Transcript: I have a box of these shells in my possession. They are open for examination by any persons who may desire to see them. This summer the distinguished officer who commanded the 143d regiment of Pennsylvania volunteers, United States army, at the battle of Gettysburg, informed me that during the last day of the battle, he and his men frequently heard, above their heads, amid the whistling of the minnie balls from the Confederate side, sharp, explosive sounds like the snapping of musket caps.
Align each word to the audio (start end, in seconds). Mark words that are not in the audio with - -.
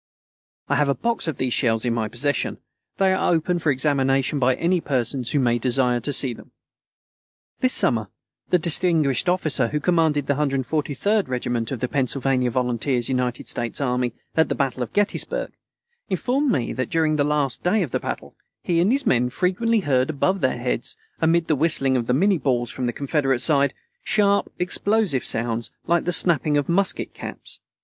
I 0.67 0.77
have 0.77 0.89
a 0.89 0.95
box 0.95 1.27
of 1.27 1.37
these 1.37 1.53
shells 1.53 1.85
in 1.85 1.93
my 1.93 2.07
possession. 2.07 2.57
They 2.97 3.13
are 3.13 3.31
open 3.31 3.59
for 3.59 3.69
examination 3.71 4.39
by 4.39 4.55
any 4.55 4.81
persons 4.81 5.29
who 5.29 5.39
may 5.39 5.59
desire 5.59 5.99
to 5.99 6.11
see 6.11 6.33
them. 6.33 6.53
This 7.59 7.73
summer 7.73 8.07
the 8.49 8.57
distinguished 8.57 9.29
officer 9.29 9.67
who 9.67 9.79
commanded 9.79 10.25
the 10.25 10.33
143d 10.33 11.27
regiment 11.29 11.69
of 11.71 11.81
Pennsylvania 11.91 12.49
volunteers, 12.49 13.09
United 13.09 13.47
States 13.47 13.79
army, 13.79 14.15
at 14.35 14.49
the 14.49 14.55
battle 14.55 14.81
of 14.81 14.91
Gettysburg, 14.91 15.51
informed 16.09 16.51
me 16.51 16.73
that 16.73 16.89
during 16.89 17.17
the 17.17 17.23
last 17.23 17.61
day 17.61 17.83
of 17.83 17.91
the 17.91 17.99
battle, 17.99 18.35
he 18.63 18.79
and 18.79 18.91
his 18.91 19.05
men 19.05 19.29
frequently 19.29 19.81
heard, 19.81 20.09
above 20.09 20.41
their 20.41 20.57
heads, 20.57 20.97
amid 21.21 21.45
the 21.47 21.55
whistling 21.55 21.95
of 21.95 22.07
the 22.07 22.13
minnie 22.15 22.39
balls 22.39 22.71
from 22.71 22.87
the 22.87 22.91
Confederate 22.93 23.37
side, 23.37 23.75
sharp, 24.03 24.51
explosive 24.57 25.23
sounds 25.23 25.69
like 25.85 26.05
the 26.05 26.11
snapping 26.11 26.57
of 26.57 26.67
musket 26.67 27.13
caps. 27.13 27.59